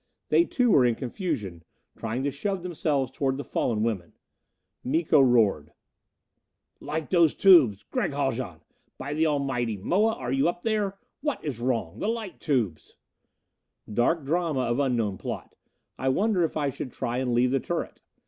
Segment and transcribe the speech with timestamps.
[0.29, 1.63] They too were in confusion,
[1.95, 4.13] trying to shove themselves toward the fallen women.
[4.83, 5.73] Miko roared:
[6.79, 7.83] "Light those tubes!
[7.83, 8.61] Gregg Haljan!
[8.97, 10.97] By the Almighty, Moa, are you up there?
[11.21, 11.99] What is wrong?
[11.99, 12.97] The light tubes"
[13.93, 15.55] Dark drama of unknown plot!
[15.99, 18.01] I wonder if I should try and leave the turret.